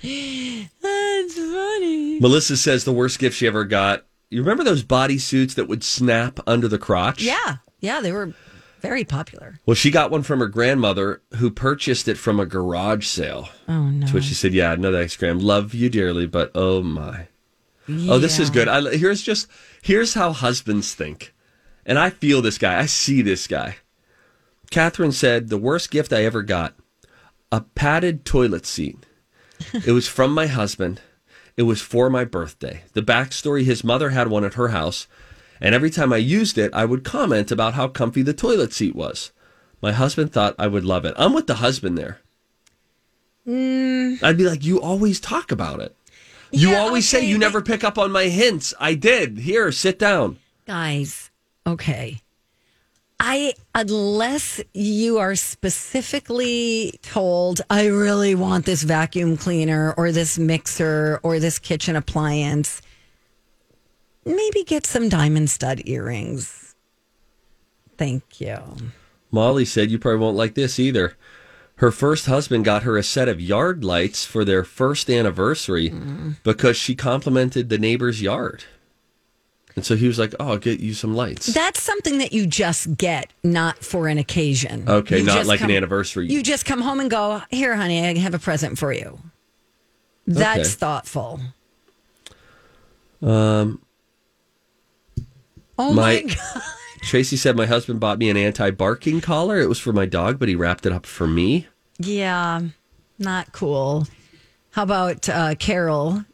[0.81, 2.21] That's funny.
[2.21, 4.07] Melissa says the worst gift she ever got.
[4.35, 7.23] You remember those bodysuits that would snap under the crotch?
[7.23, 8.35] Yeah, yeah, they were
[8.81, 9.61] very popular.
[9.65, 13.51] Well, she got one from her grandmother who purchased it from a garage sale.
[13.69, 14.09] Oh no!
[14.09, 15.39] To which she said, "Yeah, no thanks, Graham.
[15.39, 17.29] Love you dearly, but oh my,
[17.89, 18.67] oh this is good.
[18.67, 19.47] I, here's just
[19.83, 21.33] here's how husbands think,
[21.87, 22.81] and I feel this guy.
[22.81, 23.77] I see this guy."
[24.73, 26.75] Catherine said, "The worst gift I ever got:
[27.53, 28.99] a padded toilet seat.
[29.73, 31.01] it was from my husband.
[31.57, 32.83] It was for my birthday.
[32.95, 35.07] The backstory: his mother had one at her house."
[35.61, 38.95] And every time I used it, I would comment about how comfy the toilet seat
[38.97, 39.31] was.
[39.81, 41.15] My husband thought I would love it.
[41.17, 42.19] I'm with the husband there.
[43.47, 45.95] Mm, I'd be like, you always talk about it.
[46.51, 48.75] You Yeah, always say you but- never pick up on my hints.
[48.81, 49.39] I did.
[49.39, 50.39] Here, sit down.
[50.67, 51.31] guys,
[51.67, 52.21] okay.
[53.27, 61.21] I unless you are specifically told I really want this vacuum cleaner or this mixer
[61.23, 62.83] or this kitchen appliance,
[64.27, 66.75] maybe get some diamond stud earrings.
[67.97, 68.59] Thank you.
[69.31, 71.17] Molly said you probably won't like this either.
[71.77, 76.37] Her first husband got her a set of yard lights for their first anniversary mm.
[76.43, 78.65] because she complimented the neighbor's yard.
[79.77, 82.47] And so he was like, "Oh, I'll get you some lights." That's something that you
[82.47, 84.89] just get, not for an occasion.
[84.89, 86.29] Okay, You not like an anniversary.
[86.29, 89.19] You just come home and go, "Here, honey, I have a present for you."
[90.27, 90.69] That's Okay.
[90.79, 91.41] thoughtful.
[93.23, 93.81] Um,
[95.77, 96.63] Oh My- my, god!
[97.03, 99.59] Tracy said my husband bought me an anti-barking collar.
[99.59, 101.67] It was for my dog, but he wrapped it up for me.
[101.99, 102.61] Yeah,
[103.19, 104.07] not cool.
[104.71, 106.25] How about uh, Carol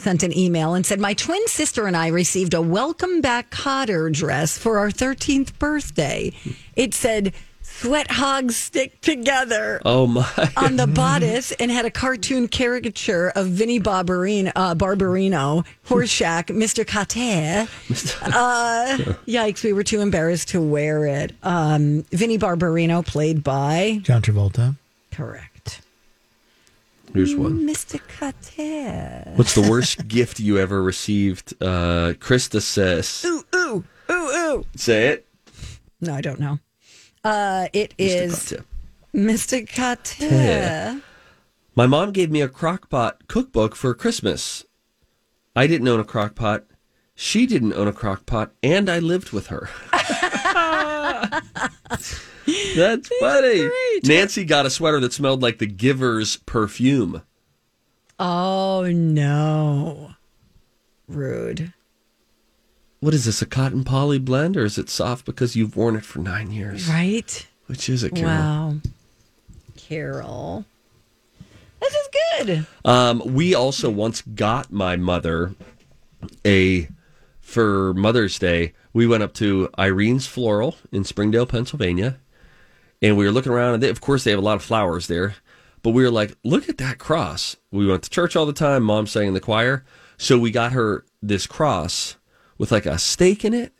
[0.00, 4.12] sent an email and said, My twin sister and I received a welcome back Kotter
[4.12, 6.32] dress for our 13th birthday.
[6.74, 7.32] It said,
[7.62, 9.80] Sweat hogs stick together.
[9.86, 10.26] Oh my!
[10.56, 16.86] on the bodice and had a cartoon caricature of Vinnie Barbarino, uh, Barbarino Horshack, Mr.
[16.86, 17.70] Cater.
[18.22, 21.32] Uh, yikes, we were too embarrassed to wear it.
[21.42, 24.00] Um, Vinnie Barbarino, played by.
[24.02, 24.76] John Travolta.
[25.12, 25.49] Correct.
[27.12, 27.66] Here's one.
[27.66, 28.00] Mr.
[28.06, 29.32] Cater.
[29.34, 31.54] What's the worst gift you ever received?
[31.60, 34.64] Uh, Krista says, Ooh, ooh, ooh, ooh.
[34.76, 35.26] "Say it."
[36.00, 36.58] No, I don't know.
[37.24, 38.64] Uh, it is Cater.
[39.14, 40.20] Mr.
[40.20, 41.00] Yeah.
[41.74, 44.64] My mom gave me a crockpot cookbook for Christmas.
[45.56, 46.62] I didn't own a crockpot.
[47.16, 49.68] She didn't own a crockpot, and I lived with her.
[52.80, 53.68] That's funny.
[54.04, 57.22] Nancy got a sweater that smelled like the giver's perfume.
[58.18, 60.12] Oh no.
[61.06, 61.74] Rude.
[63.00, 66.04] What is this, a cotton poly blend, or is it soft because you've worn it
[66.04, 66.88] for nine years?
[66.88, 67.46] Right?
[67.66, 68.30] Which is it, Carol?
[68.30, 68.74] Wow.
[69.76, 70.64] Carol.
[71.80, 72.66] This is good.
[72.84, 75.54] Um, we also once got my mother
[76.46, 76.88] a
[77.40, 78.72] for Mother's Day.
[78.92, 82.18] We went up to Irene's Floral in Springdale, Pennsylvania,
[83.02, 83.74] and we were looking around.
[83.74, 85.34] And they, of course, they have a lot of flowers there.
[85.82, 88.82] But we were like, "Look at that cross." We went to church all the time.
[88.82, 89.84] Mom sang in the choir,
[90.18, 92.16] so we got her this cross
[92.58, 93.72] with like a stake in it.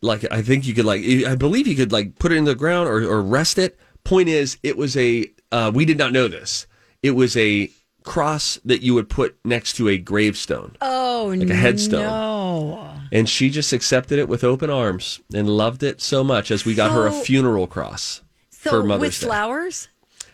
[0.00, 2.54] Like I think you could like I believe you could like put it in the
[2.54, 3.78] ground or, or rest it.
[4.02, 6.66] Point is, it was a uh, we did not know this.
[7.02, 7.70] It was a
[8.02, 10.76] cross that you would put next to a gravestone.
[10.80, 12.02] Oh Like a headstone.
[12.02, 12.94] No.
[13.12, 16.74] And she just accepted it with open arms and loved it so much as we
[16.74, 18.22] got her a funeral cross
[18.62, 19.26] So for Mother's with Day.
[19.26, 19.88] flowers?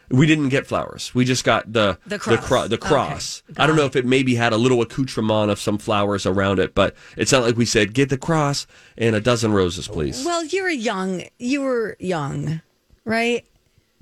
[0.08, 1.12] We didn't get flowers.
[1.14, 2.46] We just got the The the, cross.
[2.46, 2.86] cro- the Okay.
[2.88, 3.42] cross.
[3.56, 6.74] I don't know if it maybe had a little accoutrement of some flowers around it,
[6.76, 10.24] but it's not like we said get the cross and a dozen roses, please.
[10.24, 11.24] Well, you were young.
[11.38, 12.60] You were young,
[13.04, 13.44] right?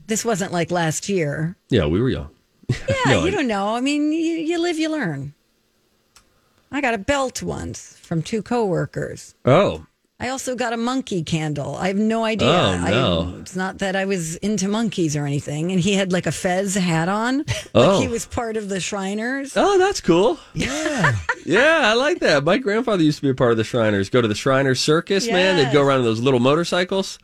[0.06, 1.56] This wasn't like last year.
[1.70, 2.28] yeah, we were young.
[2.68, 3.74] Yeah, No, you I- don't know.
[3.74, 5.32] I mean, you, you live, you learn.
[6.70, 9.34] I got a belt once from two coworkers.
[9.46, 9.86] Oh,
[10.20, 11.74] I also got a monkey candle.
[11.76, 12.48] I have no idea.
[12.48, 13.34] Oh, no.
[13.36, 15.72] I, it's not that I was into monkeys or anything.
[15.72, 17.44] And he had like a fez hat on.
[17.74, 18.00] Like Oh.
[18.00, 19.54] he was part of the Shriners.
[19.56, 20.38] Oh, that's cool.
[20.54, 21.16] Yeah.
[21.46, 22.42] Yeah, I like that.
[22.42, 24.08] My grandfather used to be a part of the Shriners.
[24.08, 25.56] Go to the Shriners Circus, man.
[25.56, 27.18] They'd go around in those little motorcycles.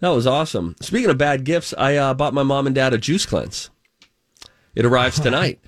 [0.00, 0.74] That was awesome.
[0.80, 3.70] Speaking of bad gifts, I uh, bought my mom and dad a juice cleanse.
[4.74, 5.60] It arrives tonight.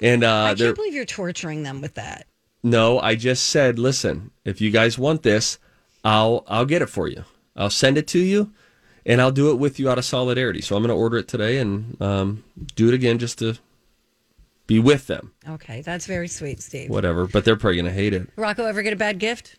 [0.00, 2.27] And uh, I can't believe you're torturing them with that.
[2.62, 5.58] No, I just said, listen, if you guys want this,
[6.04, 7.24] I'll I'll get it for you.
[7.56, 8.52] I'll send it to you,
[9.04, 10.60] and I'll do it with you out of solidarity.
[10.60, 12.44] So I'm going to order it today and um,
[12.76, 13.58] do it again just to
[14.66, 15.32] be with them.
[15.48, 16.90] Okay, that's very sweet, Steve.
[16.90, 18.28] Whatever, but they're probably going to hate it.
[18.36, 19.56] Rocco, ever get a bad gift?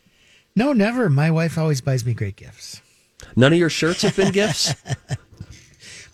[0.56, 1.10] No, never.
[1.10, 2.82] My wife always buys me great gifts.
[3.36, 4.74] None of your shirts have been gifts.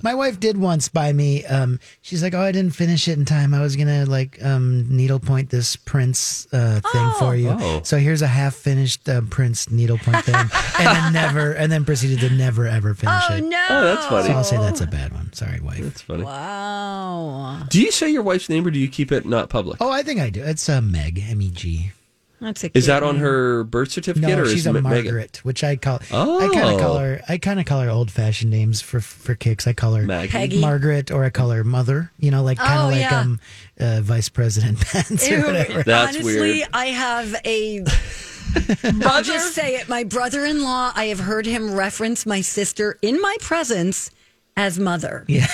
[0.04, 1.46] My wife did once buy me.
[1.46, 3.54] Um, she's like, "Oh, I didn't finish it in time.
[3.54, 7.50] I was gonna like um, needlepoint this Prince uh, thing for you.
[7.60, 7.82] Oh.
[7.84, 10.36] So here's a half finished uh, Prince needlepoint thing,
[10.80, 13.44] and then never, and then proceeded to never ever finish Oh it.
[13.44, 13.66] no!
[13.70, 14.28] Oh, that's funny.
[14.28, 15.32] So I'll say that's a bad one.
[15.34, 15.80] Sorry, wife.
[15.80, 16.24] That's funny.
[16.24, 19.78] Wow, Do you say your wife's name or do you keep it not public?
[19.82, 20.44] Oh, I think I do.
[20.44, 21.92] It's uh, Meg M E G.
[22.42, 22.78] that's a.
[22.78, 24.92] Is that on her birth certificate No, or she's is a it Megan?
[25.06, 26.00] Margaret, which I call.
[26.12, 26.40] Oh.
[26.40, 27.22] I kind of call her.
[27.30, 29.68] I kind of call her old fashioned names for for kicks.
[29.68, 30.32] I call her Maggie.
[30.32, 30.60] Peggy.
[30.62, 32.12] Margaret, or I call her Mother.
[32.20, 33.20] You know, like kind of Oh, like yeah.
[33.20, 33.40] um,
[33.80, 35.84] uh, Vice President Pence or whatever.
[35.84, 36.70] That's Honestly, weird.
[36.74, 37.84] I have a.
[39.06, 39.90] I'll just say it.
[39.90, 40.94] My brother-in-law.
[40.96, 44.12] I have heard him reference my sister in my presence
[44.56, 45.26] as mother.
[45.28, 45.48] Yeah.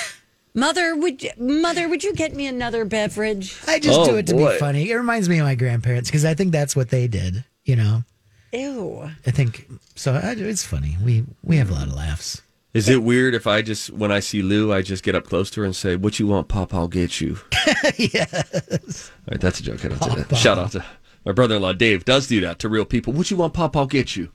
[0.53, 3.57] Mother, would you, mother, would you get me another beverage?
[3.67, 4.53] I just Oh, do it to boy.
[4.53, 4.89] be funny.
[4.91, 7.45] It reminds me of my grandparents because I think that's what they did.
[7.63, 8.03] You know,
[8.51, 9.09] Ew.
[9.25, 10.13] I think so.
[10.13, 10.97] I, it's funny.
[11.03, 12.41] We we have a lot of laughs.
[12.73, 15.51] Is it weird if I just, when I see Lou, I just get up close
[15.51, 16.73] to her and say, What you want, Pop?
[16.73, 17.37] I'll get you.
[17.97, 19.11] yes.
[19.27, 19.83] All right, that's a joke.
[19.83, 20.35] I don't do that.
[20.37, 20.85] Shout out to
[21.25, 23.11] my brother in law, Dave, does do that to real people.
[23.13, 23.75] What you want, Pop?
[23.75, 24.31] I'll get you.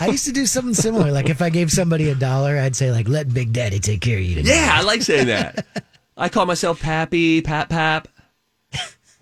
[0.00, 1.10] I used to do something similar.
[1.10, 4.18] Like if I gave somebody a dollar, I'd say like, "Let Big Daddy take care
[4.18, 4.50] of you." Today.
[4.54, 5.66] Yeah, I like saying that.
[6.16, 8.08] I call myself Pappy, Pap Pap,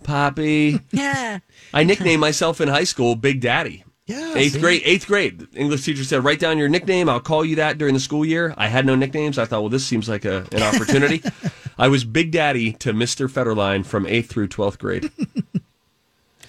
[0.04, 0.80] Poppy.
[0.92, 1.38] Yeah.
[1.74, 3.84] I nicknamed myself in high school Big Daddy.
[4.06, 4.34] Yeah.
[4.36, 4.60] Eighth see?
[4.60, 5.40] grade, eighth grade.
[5.40, 7.08] The English teacher said, "Write down your nickname.
[7.08, 9.36] I'll call you that during the school year." I had no nicknames.
[9.38, 11.22] I thought, well, this seems like a, an opportunity.
[11.78, 15.10] I was Big Daddy to Mister Federline from eighth through twelfth grade.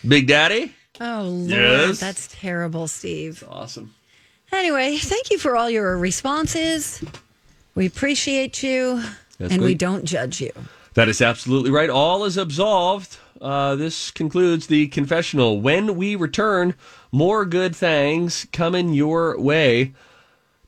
[0.07, 1.99] Big Daddy, Oh Lord, Yes.
[1.99, 3.43] that's terrible, Steve.
[3.49, 3.93] awesome.
[4.51, 7.03] Anyway, thank you for all your responses.
[7.75, 9.03] We appreciate you,
[9.37, 10.51] That's and we don't judge you.
[10.93, 11.89] That is absolutely right.
[11.89, 13.17] All is absolved.
[13.39, 15.61] Uh, this concludes the confessional.
[15.61, 16.73] When we return,
[17.11, 19.93] more good things coming your way.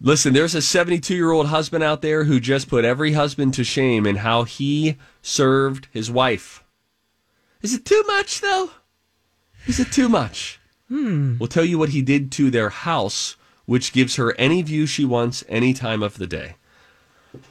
[0.01, 3.63] Listen, there's a 72 year old husband out there who just put every husband to
[3.63, 6.63] shame in how he served his wife.
[7.61, 8.69] Is it too much, though?
[9.67, 10.59] Is it too much?
[10.87, 11.37] Hmm.
[11.37, 13.35] We'll tell you what he did to their house,
[13.69, 16.55] which gives her any view she wants any time of the day.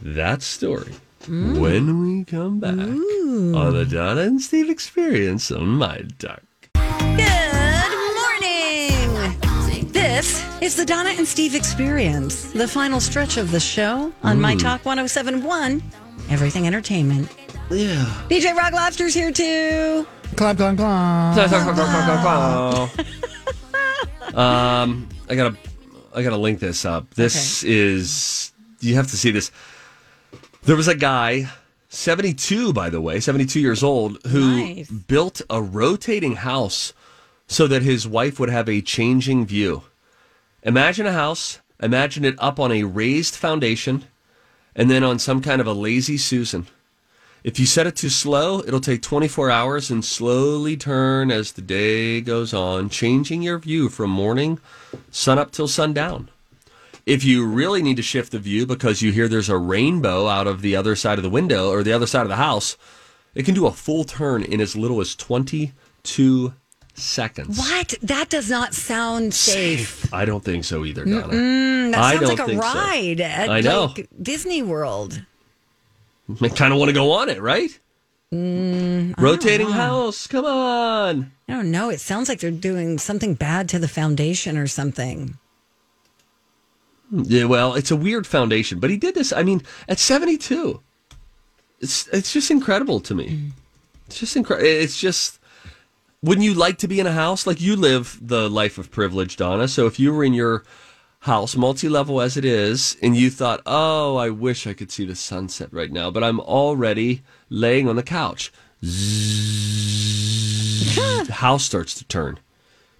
[0.02, 0.94] That story
[1.28, 6.42] when we come back on the Donna and Steve experience on My Talk.
[6.74, 9.92] Good morning.
[9.92, 14.56] This is the Donna and Steve experience, the final stretch of the show on My
[14.56, 15.80] Talk 1071,
[16.30, 17.32] Everything Entertainment.
[17.70, 18.04] Yeah.
[18.28, 20.04] DJ Rock Lobster's here too.
[20.34, 21.34] Clomp, clomp, clomp.
[24.36, 25.56] um, I gotta,
[26.14, 27.14] I gotta link this up.
[27.14, 29.50] This is you have to see this.
[30.62, 31.48] There was a guy,
[31.88, 36.92] seventy-two, by the way, seventy-two years old, who built a rotating house
[37.46, 39.82] so that his wife would have a changing view.
[40.62, 41.60] Imagine a house.
[41.80, 44.04] Imagine it up on a raised foundation,
[44.74, 46.66] and then on some kind of a lazy Susan.
[47.48, 51.62] If you set it too slow, it'll take 24 hours and slowly turn as the
[51.62, 54.60] day goes on, changing your view from morning,
[55.10, 56.28] sun up till sundown.
[57.06, 60.46] If you really need to shift the view because you hear there's a rainbow out
[60.46, 62.76] of the other side of the window or the other side of the house,
[63.34, 66.52] it can do a full turn in as little as 22
[66.92, 67.58] seconds.
[67.58, 67.94] What?
[68.02, 70.12] That does not sound safe.
[70.12, 71.28] I don't think so either, Donna.
[71.28, 72.68] Mm, that sounds like a think so.
[72.74, 73.94] ride at I know.
[73.96, 75.22] like Disney World.
[76.40, 77.78] I kind of want to go on it, right?
[78.32, 80.26] Mm, Rotating house.
[80.26, 81.32] Come on.
[81.48, 81.88] I don't know.
[81.88, 85.38] It sounds like they're doing something bad to the foundation or something.
[87.10, 89.32] Yeah, well, it's a weird foundation, but he did this.
[89.32, 90.82] I mean, at 72,
[91.80, 93.52] it's it's just incredible to me.
[94.06, 94.68] It's just incredible.
[94.68, 95.38] It's just
[96.22, 99.36] wouldn't you like to be in a house like you live the life of privilege,
[99.36, 99.68] Donna?
[99.68, 100.64] So if you were in your
[101.20, 105.14] house, multi-level as it is, and you thought, "Oh, I wish I could see the
[105.16, 108.52] sunset right now," but I'm already laying on the couch.
[111.26, 112.38] The house starts to turn.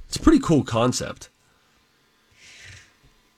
[0.07, 1.31] It's a pretty cool concept.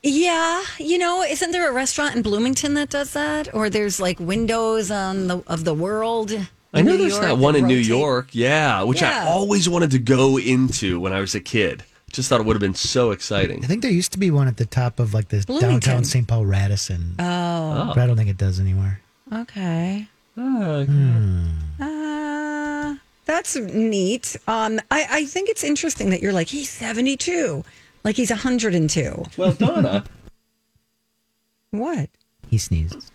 [0.03, 3.55] Yeah, you know, isn't there a restaurant in Bloomington that does that?
[3.55, 6.33] Or there's like windows on the of the world.
[6.73, 7.77] I know New there's York that one in New?
[7.77, 11.85] York, yeah, which I always wanted to go into when I was a kid.
[12.13, 13.65] Just thought it would have been so exciting.
[13.65, 15.71] I think there used to be one at the top of like this Bloomington.
[15.81, 16.27] downtown St.
[16.27, 17.15] Paul Radisson.
[17.19, 19.01] Oh, But I don't think it does anymore.
[19.33, 20.09] okay.
[20.37, 21.49] Hmm.
[21.81, 22.95] Uh,
[23.27, 24.37] that's neat.
[24.49, 27.63] Um, I, I think it's interesting that you're like he's 72,
[28.05, 29.25] like he's 102.
[29.37, 30.05] Well, Donna,
[31.71, 32.11] What?
[32.49, 33.11] He sneezes.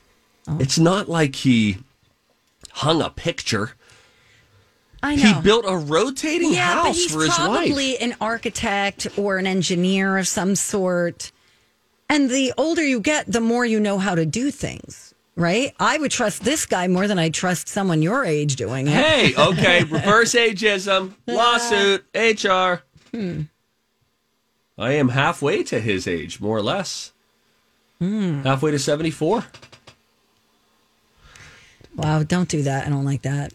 [0.59, 1.77] it's not like he
[2.71, 3.71] hung a picture.
[5.05, 5.21] I know.
[5.21, 8.01] He built a rotating yeah, but house he's for his probably wife.
[8.01, 11.31] an architect or an engineer of some sort.
[12.09, 15.75] And the older you get, the more you know how to do things, right?
[15.79, 18.93] I would trust this guy more than I trust someone your age doing it.
[18.93, 22.81] Hey, okay, reverse ageism, lawsuit, HR.
[23.15, 23.41] Hmm.
[24.75, 27.13] I am halfway to his age, more or less.
[27.99, 28.41] Hmm.
[28.41, 29.45] Halfway to 74.
[31.95, 32.87] Wow, don't do that.
[32.87, 33.53] I don't like that.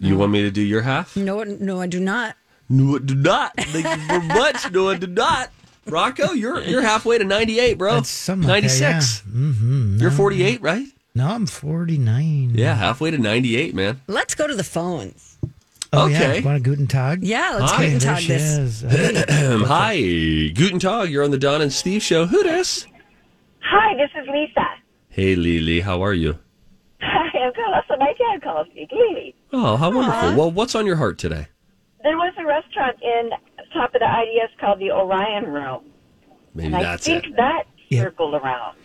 [0.00, 1.16] You want me to do your half?
[1.16, 2.36] No, no, I do not.
[2.68, 3.52] No, I do not.
[3.56, 4.70] Thank you very much.
[4.70, 5.50] No, I do not.
[5.86, 7.94] Rocco, you're you're halfway to 98, bro.
[7.94, 9.22] That's something like that, 96.
[9.26, 9.32] yeah.
[9.32, 9.96] Mm-hmm.
[10.00, 10.86] You're 48, right?
[11.14, 12.50] No, I'm 49.
[12.54, 14.00] Yeah, halfway to 98, man.
[14.06, 15.38] Let's go to the phones.
[15.92, 16.38] Oh, Okay.
[16.40, 16.44] yeah.
[16.44, 17.24] Want a Guten Tag?
[17.24, 17.86] Yeah, let's Hi.
[17.86, 18.82] Guten There Tag she this.
[18.82, 18.82] is.
[19.66, 19.96] Hi,
[20.54, 21.08] Guten Tag.
[21.10, 22.26] You're on the Don and Steve show.
[22.26, 22.86] Who dis?
[23.62, 24.66] Hi, this is Lisa.
[25.08, 25.80] Hey, Lily.
[25.80, 26.38] How are you?
[27.00, 27.64] Hi, I'm good.
[27.74, 29.34] Also, my dad calls me Lily.
[29.52, 30.34] Oh, how wonderful.
[30.36, 31.46] Well, what's on your heart today?
[32.02, 33.30] There was a restaurant in
[33.72, 35.82] top of the IDS called the Orion Room.
[36.54, 37.36] Maybe and I that's think it.
[37.36, 38.02] that Yeah.
[38.02, 38.76] circled around.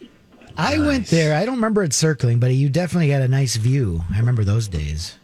[0.58, 1.36] I went there.
[1.36, 4.04] I don't remember it circling, but you definitely got a nice view.
[4.14, 5.18] I remember those days.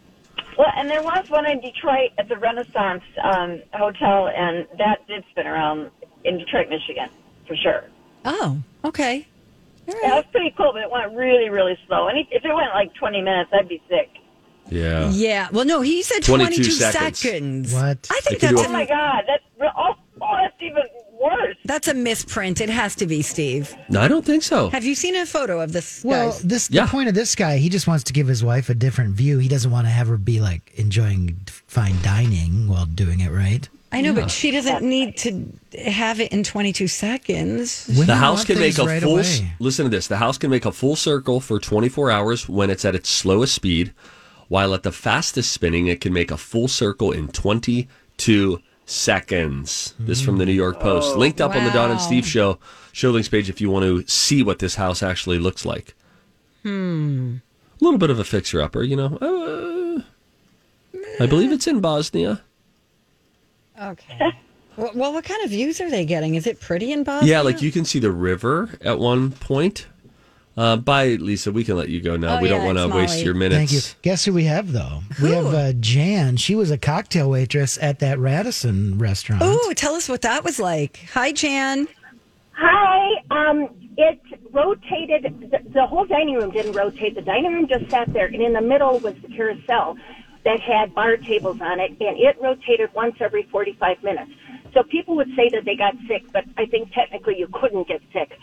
[0.58, 5.23] Well, and there was one in Detroit at the Renaissance um, Hotel, and that did
[5.32, 5.91] spin around
[6.25, 7.10] in Detroit, Michigan,
[7.47, 7.84] for sure.
[8.25, 9.28] Oh, okay.
[9.88, 12.08] Yeah, it was pretty cool, but it went really, really slow.
[12.10, 14.10] And if it went like 20 minutes, I'd be sick.
[14.69, 15.10] Yeah.
[15.12, 15.47] Yeah.
[15.51, 17.19] Well, no, he said 22 22, seconds.
[17.19, 17.73] seconds.
[17.73, 18.08] What?
[18.12, 19.43] I think that's do Oh my God, that's
[19.77, 20.84] oh, oh, that's even
[21.19, 21.58] worse.
[21.65, 22.62] that's a misprint.
[22.62, 23.75] It has to be Steve.
[23.89, 24.69] No, I don't think so.
[24.69, 26.03] Have you seen a photo of this?
[26.03, 26.38] Well, guy?
[26.43, 26.86] this Yeah.
[26.86, 27.58] the point of this guy.
[27.58, 29.39] He just wants to give his wife a different view.
[29.39, 33.67] He doesn't want to have her be like enjoying fine dining while doing it right.
[33.91, 35.47] I know, but she doesn't need to
[35.84, 37.88] have it in 22 seconds.
[37.89, 39.13] Women the house can make a right full.
[39.13, 39.51] away.
[39.58, 40.08] Listen to this.
[40.08, 43.55] The house can make a full circle for 24 hours when it's at its slowest
[43.55, 43.91] speed,
[44.49, 49.93] while at the fastest spinning, it can make a full circle in 22 seconds.
[49.99, 51.15] This from the New York Post.
[51.15, 52.58] Linked up on the Don and Steve show
[52.91, 55.95] show links page if you want to see what this house actually looks like.
[56.63, 57.37] Hmm.
[57.79, 59.15] A little bit of a fixer upper, you know.
[59.21, 60.02] Uh,
[61.23, 62.41] I believe it's in Bosnia.
[63.81, 64.31] Okay.
[64.75, 66.35] well, well, what kind of views are they getting?
[66.35, 67.31] Is it pretty in Bosnia?
[67.31, 69.87] Yeah, like you can see the river at one point.
[70.60, 71.53] Uh, bye, Lisa.
[71.53, 72.37] We can let you go now.
[72.37, 73.71] Oh, we don't want to waste your minutes.
[73.71, 73.79] Thank you.
[74.01, 74.99] Guess who we have though?
[75.23, 76.35] We have uh, Jan.
[76.35, 79.41] She was a cocktail waitress at that Radisson restaurant.
[79.41, 80.99] Ooh, tell us what that was like.
[81.13, 81.87] Hi, Jan.
[82.51, 83.23] Hi.
[83.31, 84.19] Um, it
[84.51, 85.49] rotated.
[85.49, 87.15] The, the whole dining room didn't rotate.
[87.15, 89.95] The dining room just sat there, and in the middle was the carousel
[90.43, 94.31] that had bar tables on it, and it rotated once every 45 minutes.
[94.73, 98.01] So people would say that they got sick, but I think technically you couldn't get
[98.12, 98.37] sick.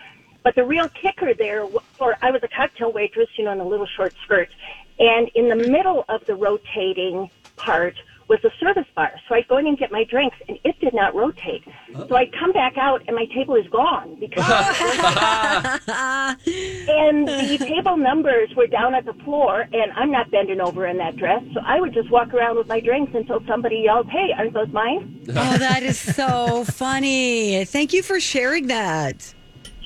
[0.47, 3.66] But the real kicker there, for I was a cocktail waitress, you know, in a
[3.66, 4.49] little short skirt,
[4.97, 7.97] and in the middle of the rotating part
[8.28, 9.11] was a service bar.
[9.28, 11.64] So I'd go in and get my drinks, and it did not rotate.
[12.09, 14.44] So I'd come back out, and my table is gone because.
[16.47, 20.97] and the table numbers were down at the floor, and I'm not bending over in
[20.99, 24.32] that dress, so I would just walk around with my drinks until somebody yelled, "Hey,
[24.38, 27.64] aren't those mine?" Oh, that is so funny.
[27.64, 29.34] Thank you for sharing that.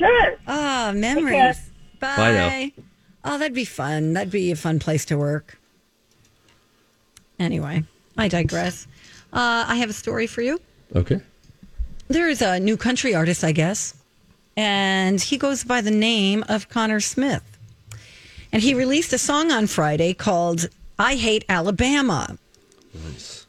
[0.00, 0.36] Sure.
[0.46, 1.60] Ah, memories.
[2.00, 2.16] Bye.
[2.16, 2.84] Bye now.
[3.22, 4.14] Oh, that'd be fun.
[4.14, 5.58] That'd be a fun place to work.
[7.38, 7.84] Anyway,
[8.16, 8.86] I digress.
[9.32, 10.58] Uh, I have a story for you.
[10.96, 11.20] Okay.
[12.08, 13.94] There is a new country artist, I guess,
[14.56, 17.44] and he goes by the name of Conner Smith.
[18.52, 22.36] And he released a song on Friday called I Hate Alabama.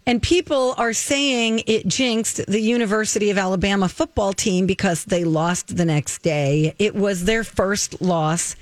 [0.05, 5.77] And people are saying it jinxed the University of Alabama football team because they lost
[5.77, 6.73] the next day.
[6.79, 8.55] It was their first loss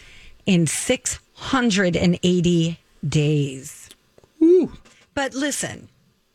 [0.46, 3.90] in 680 days.
[5.14, 5.90] But listen,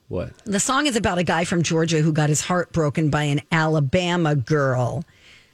[0.09, 0.33] What?
[0.45, 3.43] the song is about a guy from Georgia who got his heart broken by an
[3.53, 5.05] Alabama girl.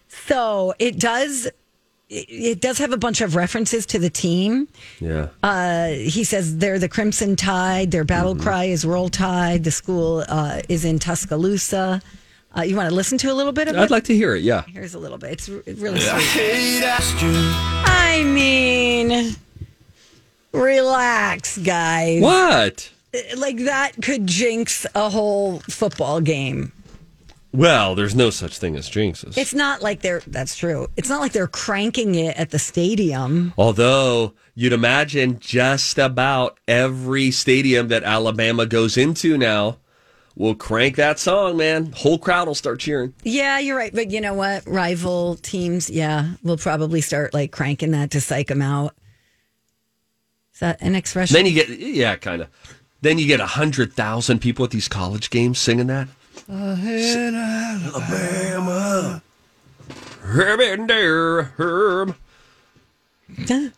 [0.09, 1.49] So it does
[2.11, 4.67] it- it does have a bunch of references to the team.
[5.01, 5.29] Yeah.
[5.43, 7.91] Uh, he says they're the Crimson Tide.
[7.93, 9.65] Their battle cry is Roll Tide.
[9.65, 12.03] The school uh, is in Tuscaloosa.
[12.57, 13.79] Uh, you want to listen to a little bit of it?
[13.79, 14.43] I'd like to hear it.
[14.43, 14.63] Yeah.
[14.67, 15.31] Here's a little bit.
[15.35, 16.19] It's r- really Yeah.
[16.99, 17.31] sweet.
[17.87, 19.37] I mean,
[20.53, 22.21] relax, guys.
[22.23, 22.91] What?
[23.37, 26.73] Like that could jinx a whole football game.
[27.53, 29.37] Well, there's no such thing as jinxes.
[29.37, 30.87] It's not like they're, that's true.
[30.97, 33.53] It's not like they're cranking it at the stadium.
[33.59, 39.79] Although you'd imagine just about every stadium that Alabama goes into now
[40.37, 41.93] will crank that song, man.
[41.93, 43.15] Whole crowd will start cheering.
[43.25, 43.93] Yeah, you're right.
[43.93, 44.67] But you know what?
[44.67, 48.95] Rival teams, yeah, will probably start like cranking that to psych them out.
[50.55, 51.35] Is that an expression?
[51.35, 52.49] Then you get, yeah, kind of.
[53.01, 56.07] Then you get a hundred thousand people at these college games singing that.
[57.85, 59.23] Alabama.
[60.23, 62.17] Herb and there, Herb.
[63.49, 63.73] well,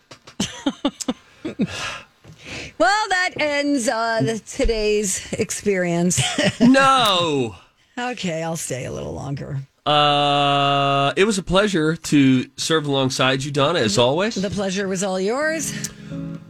[3.08, 6.20] that ends uh, the, today's experience.
[6.60, 7.56] no.
[7.98, 9.60] Okay, I'll stay a little longer.
[9.84, 14.36] Uh, it was a pleasure to serve alongside you, Donna, as always.
[14.36, 15.90] The pleasure was all yours.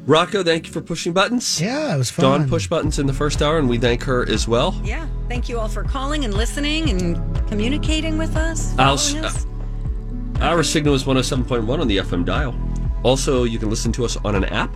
[0.04, 1.60] Rocco, thank you for pushing buttons.
[1.60, 2.40] Yeah, it was fun.
[2.40, 4.78] Dawn pushed buttons in the first hour, and we thank her as well.
[4.84, 8.76] Yeah, thank you all for calling and listening and communicating with us.
[8.78, 9.14] I'll, us.
[9.14, 12.54] uh, our signal is 107.1 on the FM dial.
[13.02, 14.74] Also, you can listen to us on an app,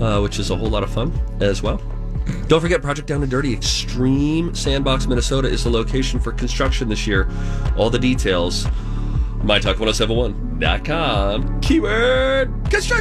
[0.00, 1.80] uh, which is a whole lot of fun as well.
[2.48, 7.06] Don't forget Project Down and Dirty Extreme Sandbox, Minnesota is the location for construction this
[7.06, 7.28] year.
[7.76, 8.64] All the details,
[9.42, 11.60] mytalk1071.com.
[11.60, 13.00] Keyword construction.